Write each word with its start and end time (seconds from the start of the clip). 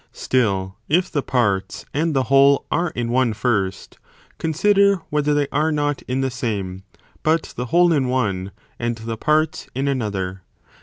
Still 0.13 0.77
if 0.89 1.11
the 1.11 1.21
parts 1.21 1.85
and 1.93 2.15
the 2.15 2.23
whole 2.23 2.65
are 2.71 2.89
in 2.95 3.11
one 3.11 3.33
first, 3.33 3.99
consider 4.39 4.95
whether 5.11 5.35
they 5.35 5.47
are 5.51 5.71
not 5.71 6.01
in 6.07 6.21
the 6.21 6.31
same, 6.31 6.81
but 7.21 7.53
the 7.55 7.67
whole 7.67 7.93
in 7.93 8.07
one, 8.07 8.51
and 8.79 8.95
the 8.95 9.15
parts 9.15 9.67
in 9.75 9.87
another. 9.87 10.41